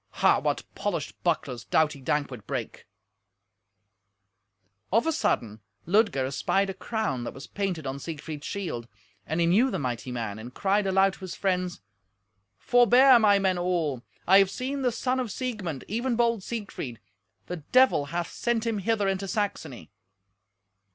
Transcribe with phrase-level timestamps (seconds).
[0.25, 0.39] Ha!
[0.39, 2.87] what polished bucklers doughty Dankwart brake!
[4.91, 8.87] Of a sudden Ludger espied a crown that was painted on Siegfried's shield,
[9.27, 11.81] and he knew the mighty man, and cried aloud to his friends,
[12.57, 14.01] "Forbear, my men all.
[14.25, 16.99] I have seen the son of Siegmund, even bold Siegfried.
[17.45, 19.91] The Devil hath sent him hither into Saxony."